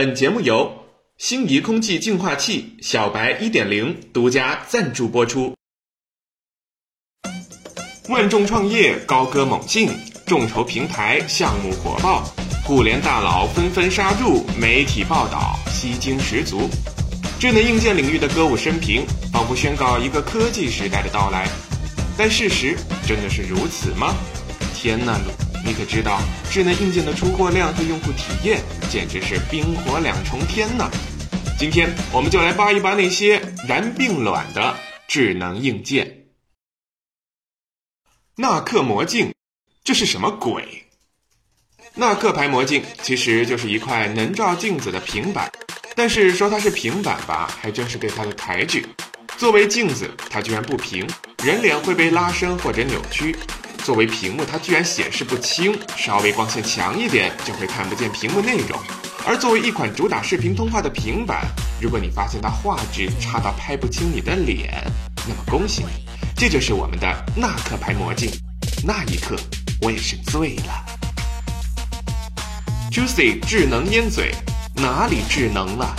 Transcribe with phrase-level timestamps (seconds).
[0.00, 0.84] 本节目由
[1.16, 5.52] 星仪空气净化器小白一点零独家赞助播出。
[8.08, 9.90] 万众创业高歌猛进，
[10.24, 12.22] 众筹平台项目火爆，
[12.64, 16.70] 互联大佬纷纷杀入，媒体报道吸睛十足。
[17.40, 21.48] 智能硬件领域的歌舞升平，仿佛宣告一个科技时代的到来。
[22.16, 24.14] 但事实真的是如此吗？
[24.76, 25.18] 天呐，
[25.64, 30.90] 你可知道，智能硬件的出货量和用户体验简直是冰火两重天呢？
[31.58, 34.76] 今天我们就来扒一扒那些燃并卵的
[35.08, 36.26] 智能硬件。
[38.36, 39.34] 纳克魔镜，
[39.82, 40.84] 这是什么鬼？
[41.94, 45.50] 纳克牌魔镜其实就是一块能照镜子的平板，
[45.96, 48.86] 但是说它是平板吧，还真是给它的抬举。
[49.36, 51.04] 作为镜子，它居然不平，
[51.42, 53.36] 人脸会被拉伸或者扭曲。
[53.84, 58.78] 作为屏幕，它居然显示不清，稍微光线强一点就会看不见屏幕内容。
[59.26, 61.46] 而作为一款主打视频通话的平板，
[61.80, 64.84] 如果你发现它画质差到拍不清你的脸，
[65.26, 66.06] 那么恭喜你，
[66.36, 67.06] 这就是我们的
[67.36, 68.30] 纳克牌魔镜。
[68.84, 69.36] 那一刻，
[69.82, 70.84] 我也是醉了。
[72.90, 74.34] Juicy 智能烟嘴，
[74.74, 75.94] 哪里智能了？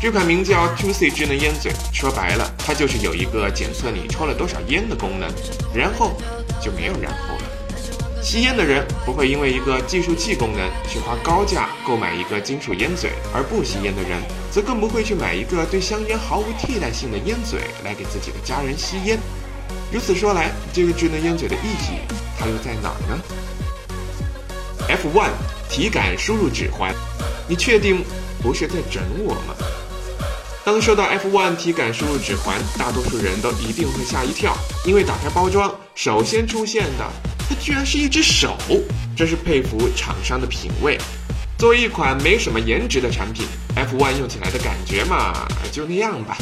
[0.00, 5.30] 这款名叫 Juicy 智能烟嘴，说白了，它就是有一个检测你抽了多少烟的功能，
[5.74, 6.16] 然后。
[6.60, 7.42] 就没有然后了。
[8.22, 19.18] 吸烟的人不会因为一个计数器功能去花高价购买一个金属烟嘴，而不吸烟的人则更不会去买一个对香烟毫无替代性的烟嘴来给自己的家人吸烟。
[19.90, 22.00] 如此说来，这个智能烟嘴的意义
[22.38, 23.18] 它又在哪儿呢
[24.86, 25.30] ？F1
[25.70, 26.94] 体感输入指环，
[27.48, 28.04] 你确定
[28.42, 29.54] 不是在整我吗？
[30.70, 37.10] 当收到 F1 体感输入指环，大多数人都一定会吓一跳，因为打开包装，首先出现的
[37.48, 38.56] 它居然是一只手，
[39.16, 40.96] 真是佩服厂商的品味。
[41.58, 43.44] 作为一款没什么颜值的产品
[43.74, 46.38] ，F1 用起来的感觉嘛，就那样吧。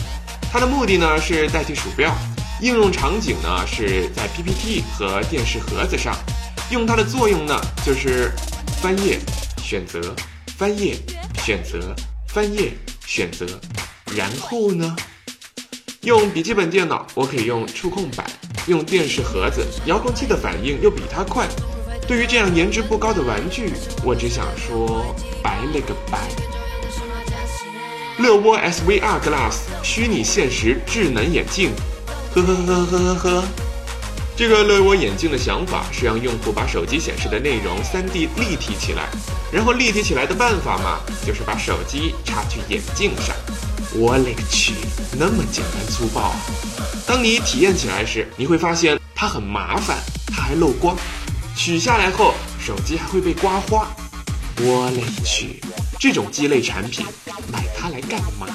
[0.53, 2.15] 它的目的呢是代替鼠标，
[2.61, 6.15] 应用场景呢是在 PPT 和电视盒子上，
[6.71, 8.31] 用它的作用呢就是
[8.83, 9.19] 翻页、
[9.57, 10.15] 选择、
[10.59, 10.99] 翻页、
[11.43, 11.97] 选择、
[12.27, 12.75] 翻页、
[13.07, 13.47] 选择。
[14.17, 14.97] 然后呢？
[16.03, 18.25] 用笔记本电脑，我可以用触控板；
[18.67, 21.47] 用电视盒子，遥控器的反应又比它快。
[22.07, 23.73] 对于这样颜值不高的玩具，
[24.05, 26.21] 我只想说白了个白。
[28.19, 31.73] 乐窝 SVR Glass 虚拟现实智能眼镜，
[32.35, 33.45] 呵呵呵呵呵呵。
[34.37, 39.09] 这个乐窝眼镜的想法是让用户把手机显示的内容 3D 立体起来，
[39.53, 43.35] 然后立体起来的办法嘛，就是把手机插去眼镜上。
[43.95, 44.75] 我勒个去，
[45.19, 46.35] 那么简单粗暴！
[47.07, 50.95] 当你体验起来时，你会发现它很麻烦，它还漏光，
[51.57, 53.89] 取下来后手机还会被刮花。
[54.61, 55.61] 我勒个去，
[55.99, 57.07] 这种鸡肋产品，
[57.51, 58.47] 买它来干嘛？